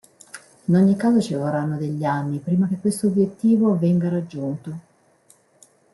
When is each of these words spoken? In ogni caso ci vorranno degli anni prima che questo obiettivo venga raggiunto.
In 0.65 0.75
ogni 0.75 0.95
caso 0.95 1.21
ci 1.21 1.35
vorranno 1.35 1.77
degli 1.77 2.03
anni 2.05 2.39
prima 2.39 2.67
che 2.67 2.77
questo 2.79 3.05
obiettivo 3.05 3.77
venga 3.77 4.09
raggiunto. 4.09 4.79